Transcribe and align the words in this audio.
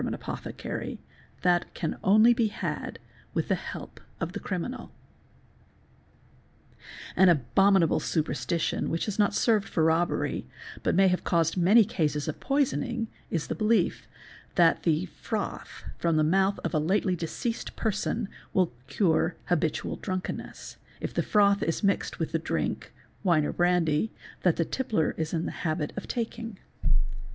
7; 0.03 0.15
"a 0.15 0.97
An 1.45 1.89
abominable 7.29 7.99
superstition 7.99 8.89
which 8.89 9.05
has 9.05 9.19
not 9.19 9.35
served 9.35 9.69
for 9.69 9.83
robbery, 9.83 10.47
but 10.81 10.95
may 10.95 11.07
have 11.07 11.23
caused 11.23 11.55
many 11.55 11.85
cases 11.85 12.27
of 12.27 12.39
poisoning, 12.39 13.09
is 13.29 13.45
the 13.45 13.53
belief 13.53 14.07
that 14.55 14.81
the 14.81 15.05
froth 15.05 15.83
from 15.99 16.17
the 16.17 16.23
mouth 16.23 16.59
of 16.63 16.73
a 16.73 16.79
lately 16.79 17.15
deceased 17.15 17.75
person 17.75 18.27
will 18.55 18.73
cure 18.87 19.35
habitual 19.49 19.97
drunkenness, 19.97 20.77
pif 20.99 21.13
the 21.13 21.21
froth 21.21 21.59
be 21.59 21.71
mixed 21.85 22.17
with 22.17 22.31
the 22.31 22.39
drink 22.39 22.91
(wine, 23.23 23.51
brandy) 23.51 24.11
that 24.41 24.55
the 24.55 24.65
tippler 24.65 25.13
is; 25.15 25.31
in 25.31 25.45
the 25.45 25.51
habit 25.61 25.93
of 25.95 26.07
taking. 26.07 26.57